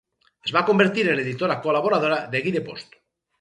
Es 0.47 0.53
va 0.55 0.63
convertir 0.69 1.03
en 1.11 1.21
editora 1.23 1.59
col·laboradora 1.67 2.19
de 2.33 2.43
"Guideposts". 2.47 2.99